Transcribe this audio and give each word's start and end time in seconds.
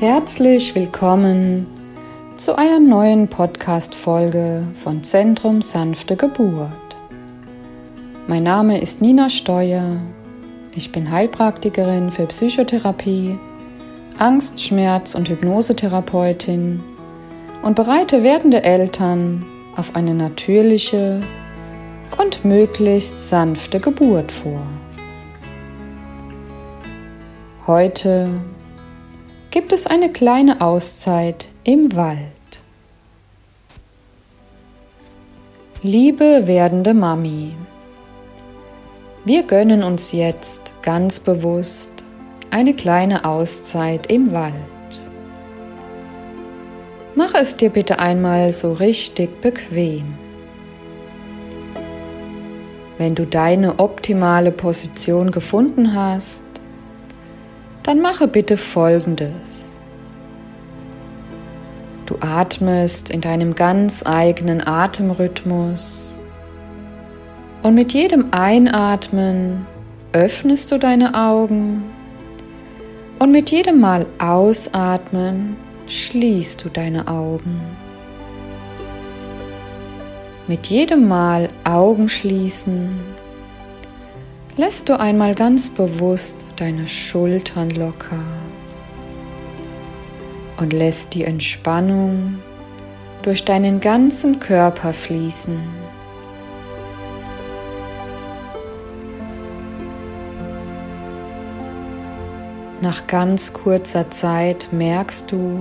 Herzlich 0.00 0.76
willkommen 0.76 1.66
zu 2.36 2.56
einer 2.56 2.78
neuen 2.78 3.26
Podcast-Folge 3.26 4.62
von 4.80 5.02
Zentrum 5.02 5.60
Sanfte 5.60 6.14
Geburt. 6.14 6.70
Mein 8.28 8.44
Name 8.44 8.80
ist 8.80 9.02
Nina 9.02 9.28
Steuer. 9.28 9.96
Ich 10.72 10.92
bin 10.92 11.10
Heilpraktikerin 11.10 12.12
für 12.12 12.26
Psychotherapie, 12.26 13.36
Angst-, 14.18 14.60
Schmerz- 14.60 15.16
und 15.16 15.28
Hypnosetherapeutin 15.28 16.80
und 17.62 17.74
bereite 17.74 18.22
werdende 18.22 18.62
Eltern 18.62 19.44
auf 19.76 19.96
eine 19.96 20.14
natürliche 20.14 21.20
und 22.18 22.44
möglichst 22.44 23.30
sanfte 23.30 23.80
Geburt 23.80 24.30
vor. 24.30 24.62
Heute 27.66 28.30
gibt 29.58 29.72
es 29.72 29.88
eine 29.88 30.12
kleine 30.12 30.60
Auszeit 30.60 31.48
im 31.64 31.96
Wald. 31.96 32.20
Liebe 35.82 36.46
werdende 36.46 36.94
Mami, 36.94 37.56
wir 39.24 39.42
gönnen 39.42 39.82
uns 39.82 40.12
jetzt 40.12 40.70
ganz 40.82 41.18
bewusst 41.18 41.90
eine 42.52 42.72
kleine 42.72 43.24
Auszeit 43.24 44.06
im 44.12 44.30
Wald. 44.30 44.54
Mach 47.16 47.34
es 47.34 47.56
dir 47.56 47.70
bitte 47.70 47.98
einmal 47.98 48.52
so 48.52 48.74
richtig 48.74 49.40
bequem. 49.40 50.14
Wenn 52.96 53.16
du 53.16 53.26
deine 53.26 53.80
optimale 53.80 54.52
Position 54.52 55.32
gefunden 55.32 55.96
hast, 55.96 56.44
dann 57.88 58.02
mache 58.02 58.28
bitte 58.28 58.58
Folgendes. 58.58 59.78
Du 62.04 62.16
atmest 62.20 63.08
in 63.08 63.22
deinem 63.22 63.54
ganz 63.54 64.04
eigenen 64.04 64.60
Atemrhythmus 64.60 66.18
und 67.62 67.74
mit 67.74 67.94
jedem 67.94 68.26
Einatmen 68.30 69.66
öffnest 70.12 70.70
du 70.70 70.76
deine 70.76 71.14
Augen 71.14 71.82
und 73.20 73.32
mit 73.32 73.50
jedem 73.50 73.80
Mal 73.80 74.04
ausatmen 74.18 75.56
schließt 75.86 76.62
du 76.62 76.68
deine 76.68 77.08
Augen. 77.08 77.58
Mit 80.46 80.66
jedem 80.66 81.08
Mal 81.08 81.48
Augen 81.64 82.10
schließen 82.10 83.00
lässt 84.58 84.88
du 84.88 84.98
einmal 84.98 85.36
ganz 85.36 85.70
bewusst 85.70 86.44
deine 86.56 86.88
Schultern 86.88 87.70
locker 87.70 88.18
und 90.56 90.72
lässt 90.72 91.14
die 91.14 91.22
Entspannung 91.22 92.40
durch 93.22 93.44
deinen 93.44 93.78
ganzen 93.78 94.40
Körper 94.40 94.92
fließen. 94.92 95.60
Nach 102.80 103.06
ganz 103.06 103.52
kurzer 103.52 104.10
Zeit 104.10 104.68
merkst 104.72 105.30
du, 105.30 105.60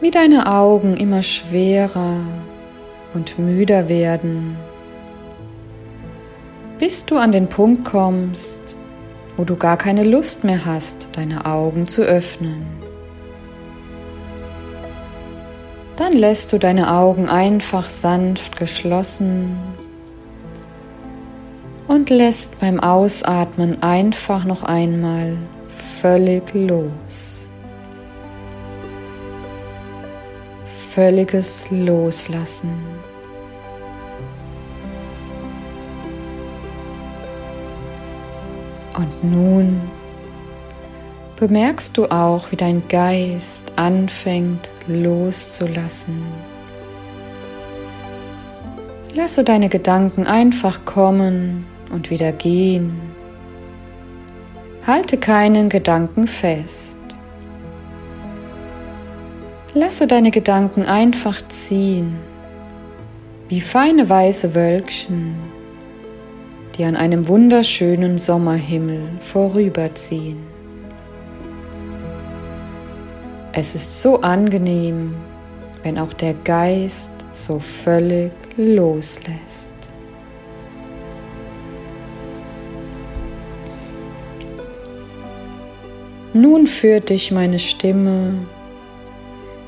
wie 0.00 0.12
deine 0.12 0.46
Augen 0.46 0.96
immer 0.96 1.24
schwerer 1.24 2.20
und 3.12 3.40
müder 3.40 3.88
werden 3.88 4.56
bis 6.82 7.06
du 7.06 7.16
an 7.16 7.30
den 7.30 7.48
Punkt 7.48 7.84
kommst, 7.84 8.58
wo 9.36 9.44
du 9.44 9.54
gar 9.54 9.76
keine 9.76 10.02
Lust 10.02 10.42
mehr 10.42 10.64
hast, 10.64 11.06
deine 11.12 11.46
Augen 11.46 11.86
zu 11.86 12.02
öffnen. 12.02 12.66
Dann 15.94 16.12
lässt 16.12 16.52
du 16.52 16.58
deine 16.58 16.92
Augen 16.92 17.28
einfach 17.28 17.88
sanft 17.88 18.56
geschlossen 18.56 19.56
und 21.86 22.10
lässt 22.10 22.58
beim 22.58 22.80
Ausatmen 22.80 23.80
einfach 23.80 24.44
noch 24.44 24.64
einmal 24.64 25.36
völlig 25.68 26.52
los. 26.52 27.48
Völliges 30.92 31.68
Loslassen. 31.70 33.01
Und 39.02 39.32
nun 39.32 39.80
bemerkst 41.36 41.98
du 41.98 42.06
auch, 42.06 42.52
wie 42.52 42.56
dein 42.56 42.86
Geist 42.88 43.64
anfängt 43.74 44.70
loszulassen. 44.86 46.22
Lasse 49.12 49.42
deine 49.42 49.68
Gedanken 49.68 50.26
einfach 50.26 50.84
kommen 50.84 51.66
und 51.90 52.10
wieder 52.10 52.32
gehen. 52.32 53.00
Halte 54.86 55.16
keinen 55.16 55.68
Gedanken 55.68 56.28
fest. 56.28 56.98
Lasse 59.74 60.06
deine 60.06 60.30
Gedanken 60.30 60.84
einfach 60.84 61.42
ziehen, 61.48 62.16
wie 63.48 63.60
feine 63.60 64.08
weiße 64.08 64.54
Wölkchen 64.54 65.51
die 66.76 66.84
an 66.84 66.96
einem 66.96 67.28
wunderschönen 67.28 68.18
Sommerhimmel 68.18 69.02
vorüberziehen. 69.20 70.38
Es 73.52 73.74
ist 73.74 74.00
so 74.00 74.20
angenehm, 74.22 75.14
wenn 75.82 75.98
auch 75.98 76.12
der 76.14 76.34
Geist 76.34 77.10
so 77.32 77.58
völlig 77.58 78.32
loslässt. 78.56 79.70
Nun 86.34 86.66
führt 86.66 87.10
dich 87.10 87.30
meine 87.30 87.58
Stimme 87.58 88.32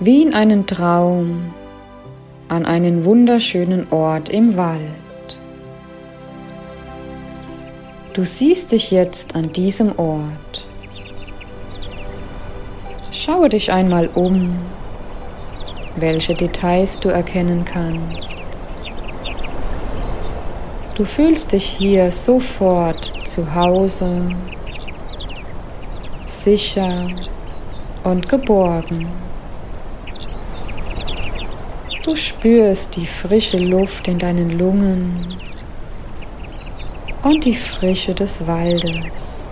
wie 0.00 0.22
in 0.22 0.34
einen 0.34 0.66
Traum 0.66 1.52
an 2.48 2.64
einen 2.64 3.04
wunderschönen 3.04 3.86
Ort 3.90 4.28
im 4.28 4.56
Wald. 4.56 5.07
Du 8.18 8.24
siehst 8.24 8.72
dich 8.72 8.90
jetzt 8.90 9.36
an 9.36 9.52
diesem 9.52 9.96
Ort. 9.96 10.66
Schaue 13.12 13.48
dich 13.48 13.70
einmal 13.70 14.08
um, 14.12 14.58
welche 15.94 16.34
Details 16.34 16.98
du 16.98 17.10
erkennen 17.10 17.64
kannst. 17.64 18.36
Du 20.96 21.04
fühlst 21.04 21.52
dich 21.52 21.62
hier 21.64 22.10
sofort 22.10 23.12
zu 23.22 23.54
Hause, 23.54 24.34
sicher 26.26 27.08
und 28.02 28.28
geborgen. 28.28 29.06
Du 32.04 32.16
spürst 32.16 32.96
die 32.96 33.06
frische 33.06 33.58
Luft 33.58 34.08
in 34.08 34.18
deinen 34.18 34.58
Lungen 34.58 35.38
und 37.28 37.44
die 37.44 37.54
Frische 37.54 38.14
des 38.14 38.46
Waldes. 38.46 39.48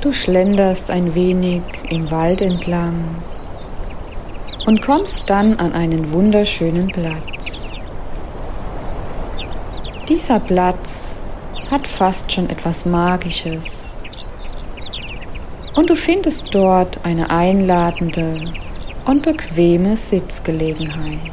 Du 0.00 0.12
schlenderst 0.12 0.92
ein 0.92 1.16
wenig 1.16 1.62
im 1.90 2.08
Wald 2.12 2.40
entlang 2.40 3.16
und 4.66 4.80
kommst 4.82 5.28
dann 5.28 5.58
an 5.58 5.72
einen 5.72 6.12
wunderschönen 6.12 6.86
Platz. 6.92 7.72
Dieser 10.08 10.38
Platz 10.38 11.18
hat 11.72 11.88
fast 11.88 12.30
schon 12.30 12.48
etwas 12.48 12.86
Magisches 12.86 13.98
und 15.74 15.90
du 15.90 15.96
findest 15.96 16.54
dort 16.54 17.04
eine 17.04 17.30
einladende 17.30 18.52
und 19.06 19.24
bequeme 19.24 19.96
Sitzgelegenheit. 19.96 21.32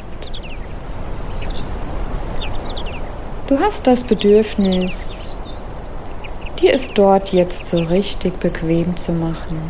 Du 3.47 3.59
hast 3.59 3.85
das 3.85 4.03
Bedürfnis, 4.03 5.37
dir 6.59 6.73
es 6.73 6.91
dort 6.91 7.31
jetzt 7.31 7.67
so 7.67 7.77
richtig 7.77 8.39
bequem 8.39 8.97
zu 8.97 9.11
machen. 9.11 9.61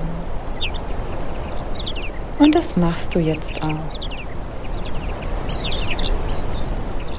Und 2.39 2.55
das 2.55 2.77
machst 2.77 3.13
du 3.15 3.19
jetzt 3.19 3.61
auch. 3.61 3.99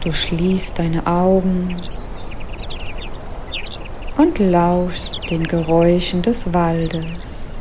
Du 0.00 0.10
schließt 0.10 0.78
deine 0.78 1.06
Augen 1.06 1.76
und 4.16 4.38
lauschst 4.38 5.18
den 5.28 5.44
Geräuschen 5.44 6.22
des 6.22 6.54
Waldes. 6.54 7.56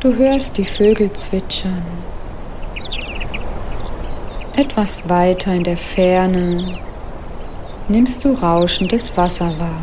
Du 0.00 0.14
hörst 0.14 0.58
die 0.58 0.66
Vögel 0.66 1.10
zwitschern 1.14 2.01
etwas 4.56 5.08
weiter 5.08 5.54
in 5.54 5.64
der 5.64 5.76
Ferne 5.76 6.78
nimmst 7.88 8.24
du 8.24 8.32
rauschendes 8.32 9.16
Wasser 9.16 9.58
wahr. 9.58 9.82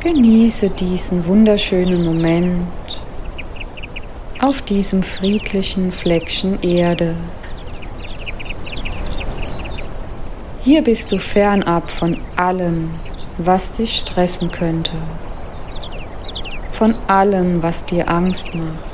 Genieße 0.00 0.70
diesen 0.70 1.26
wunderschönen 1.26 2.04
Moment 2.04 2.66
auf 4.40 4.62
diesem 4.62 5.02
friedlichen 5.02 5.92
Fleckchen 5.92 6.60
Erde. 6.62 7.14
Hier 10.60 10.82
bist 10.82 11.12
du 11.12 11.18
fernab 11.18 11.90
von 11.90 12.18
allem, 12.36 12.90
was 13.38 13.70
dich 13.70 13.98
stressen 13.98 14.50
könnte, 14.50 14.92
von 16.72 16.94
allem, 17.06 17.62
was 17.62 17.84
dir 17.86 18.08
Angst 18.08 18.54
macht. 18.54 18.93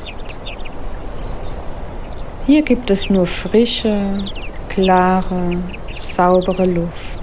Hier 2.51 2.63
gibt 2.63 2.91
es 2.91 3.09
nur 3.09 3.29
frische, 3.29 4.25
klare, 4.69 5.63
saubere 5.97 6.67
Luft. 6.67 7.21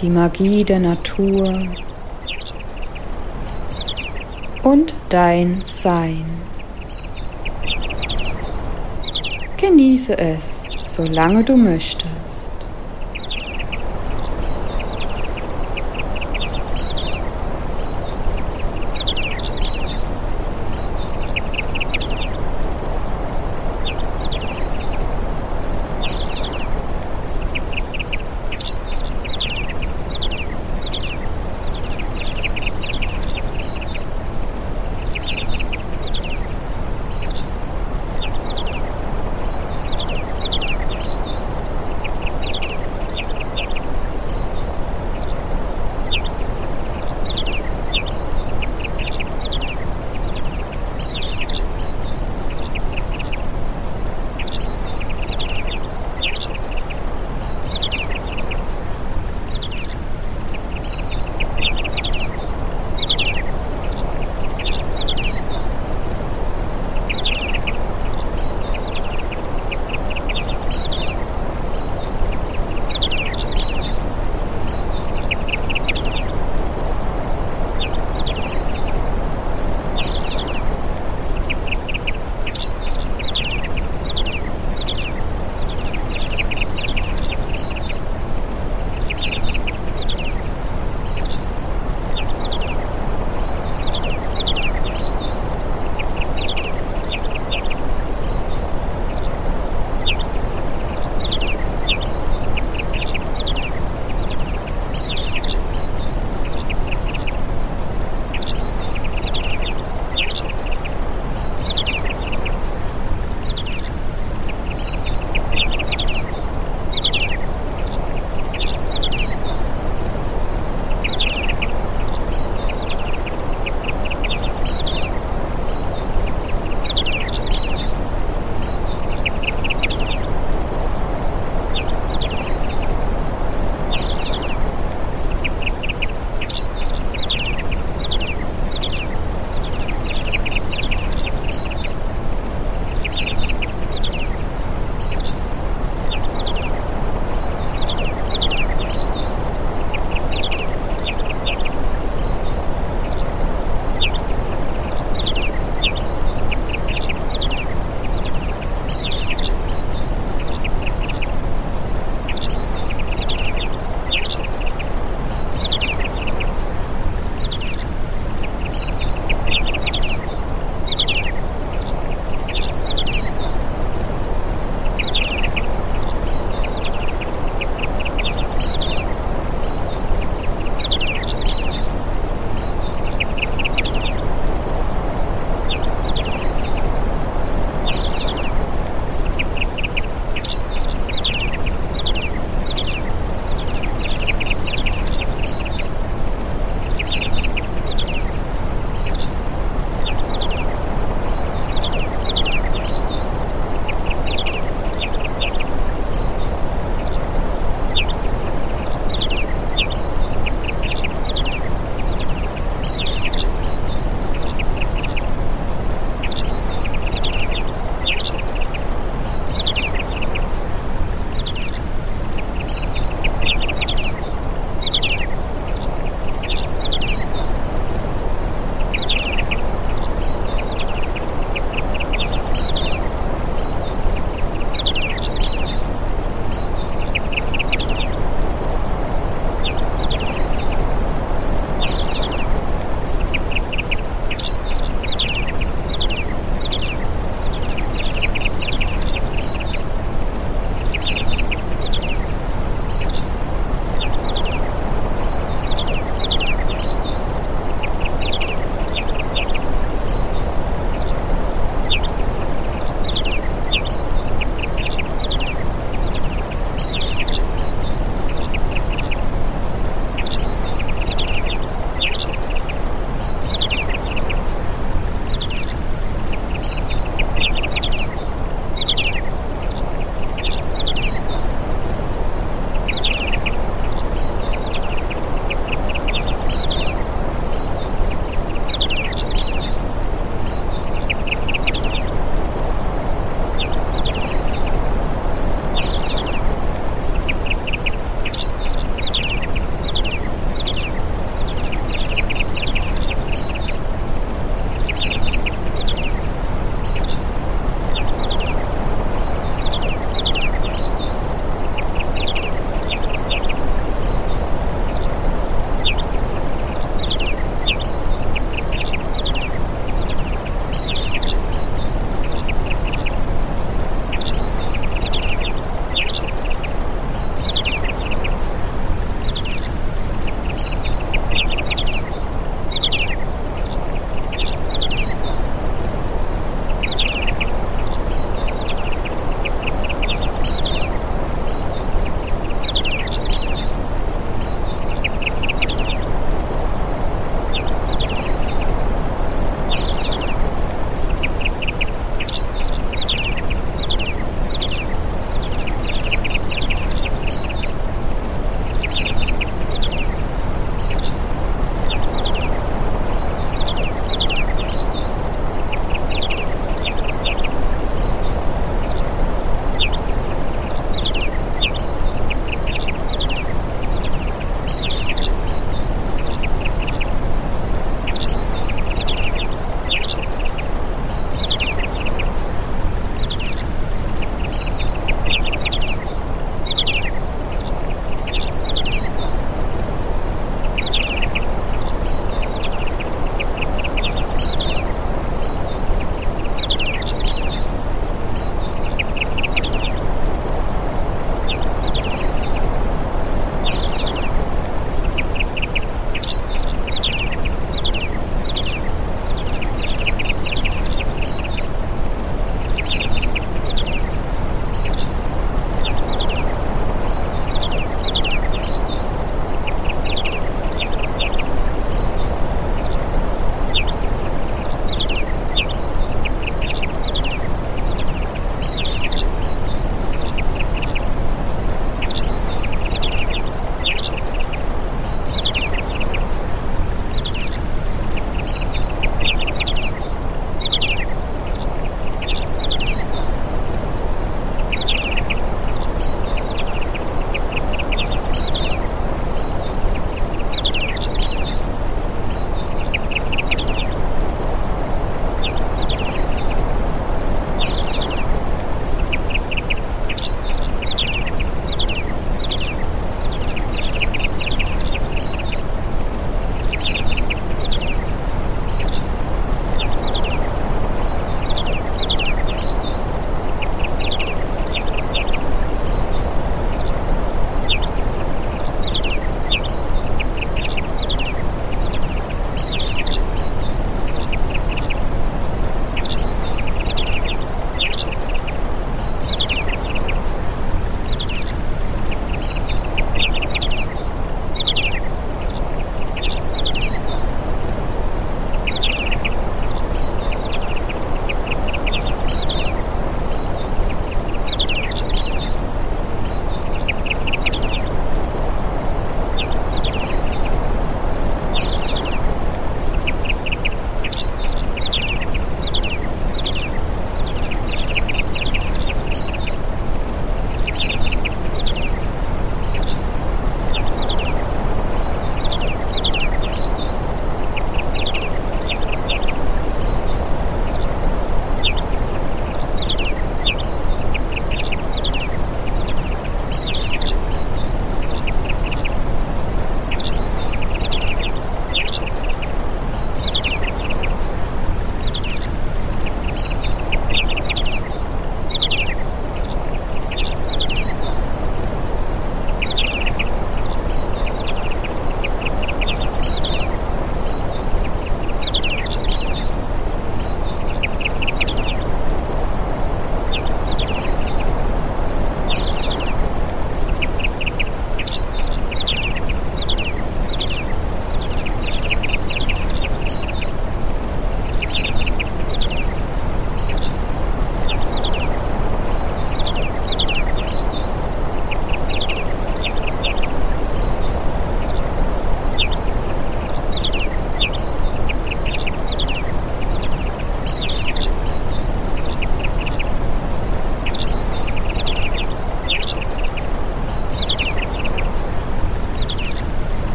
Die 0.00 0.08
Magie 0.08 0.62
der 0.62 0.78
Natur 0.78 1.66
und 4.62 4.94
dein 5.08 5.60
Sein. 5.64 6.24
Genieße 9.56 10.16
es, 10.18 10.62
solange 10.84 11.42
du 11.42 11.56
möchtest. 11.56 12.55